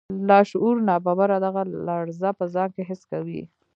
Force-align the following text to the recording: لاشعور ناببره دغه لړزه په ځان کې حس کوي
لاشعور 0.27 0.75
ناببره 0.87 1.37
دغه 1.45 1.61
لړزه 1.87 2.29
په 2.39 2.45
ځان 2.53 2.69
کې 2.75 2.87
حس 2.89 3.01
کوي 3.11 3.41